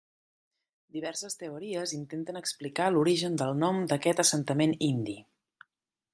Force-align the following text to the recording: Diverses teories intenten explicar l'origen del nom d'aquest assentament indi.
Diverses 0.95 1.37
teories 1.41 1.93
intenten 1.97 2.41
explicar 2.41 2.89
l'origen 2.95 3.39
del 3.43 3.55
nom 3.67 3.85
d'aquest 3.93 4.25
assentament 4.27 4.77
indi. 4.93 5.19